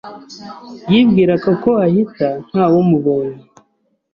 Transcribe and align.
Yibwiraga 0.91 1.51
ko 1.63 1.71
ahita 1.85 2.27
ntawe 2.47 2.75
umubonye 2.83 3.41